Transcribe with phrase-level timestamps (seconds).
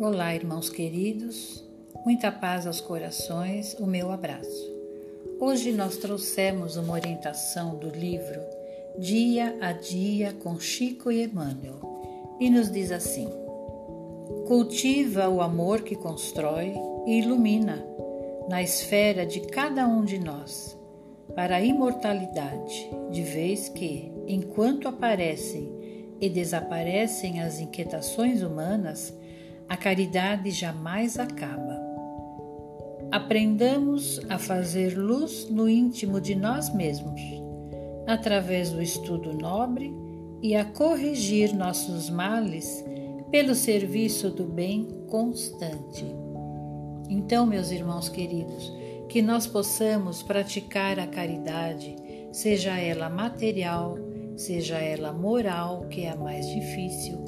[0.00, 1.64] Olá, irmãos queridos,
[2.04, 4.72] muita paz aos corações, o meu abraço.
[5.40, 8.40] Hoje nós trouxemos uma orientação do livro
[8.96, 11.80] Dia a Dia com Chico e Emmanuel
[12.38, 13.28] e nos diz assim:
[14.46, 16.72] Cultiva o amor que constrói
[17.04, 17.84] e ilumina
[18.48, 20.78] na esfera de cada um de nós,
[21.34, 25.72] para a imortalidade, de vez que, enquanto aparecem
[26.20, 29.12] e desaparecem as inquietações humanas,
[29.68, 31.78] a caridade jamais acaba.
[33.10, 37.20] Aprendamos a fazer luz no íntimo de nós mesmos,
[38.06, 39.94] através do estudo nobre
[40.42, 42.84] e a corrigir nossos males
[43.30, 46.06] pelo serviço do bem constante.
[47.10, 48.72] Então, meus irmãos queridos,
[49.08, 51.96] que nós possamos praticar a caridade,
[52.32, 53.98] seja ela material,
[54.38, 57.18] seja ela moral, que é a mais difícil,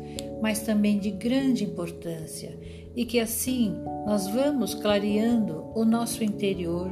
[0.40, 2.56] mas também de grande importância,
[2.94, 6.90] e que assim nós vamos clareando o nosso interior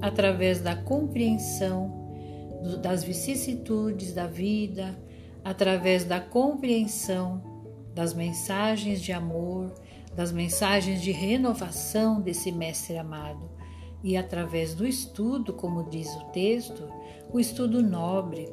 [0.00, 1.98] através da compreensão
[2.80, 4.98] das vicissitudes da vida,
[5.44, 7.42] através da compreensão
[7.94, 9.74] das mensagens de amor,
[10.14, 13.48] das mensagens de renovação desse Mestre amado.
[14.02, 16.88] E através do estudo, como diz o texto,
[17.32, 18.48] o estudo nobre,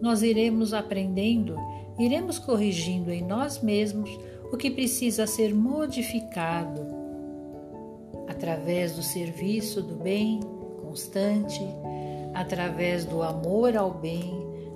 [0.00, 1.56] nós iremos aprendendo,
[1.98, 4.10] iremos corrigindo em nós mesmos
[4.52, 6.82] o que precisa ser modificado
[8.28, 10.40] através do serviço do bem
[10.82, 11.60] constante,
[12.34, 14.32] através do amor ao bem,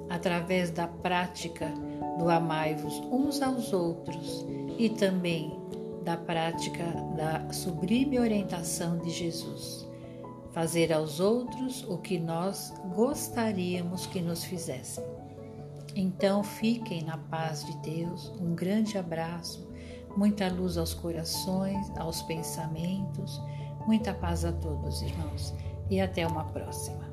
[0.09, 1.73] através da prática
[2.19, 4.47] do amai-vos uns aos outros
[4.79, 5.59] e também
[6.05, 6.84] da prática
[7.17, 9.90] da sublime orientação de Jesus.
[10.53, 15.05] Fazer aos outros o que nós gostaríamos que nos fizessem.
[15.95, 19.69] Então fiquem na paz de Deus, um grande abraço,
[20.17, 23.41] muita luz aos corações, aos pensamentos,
[23.87, 25.55] muita paz a todos, irmãos,
[25.88, 27.09] e até uma próxima.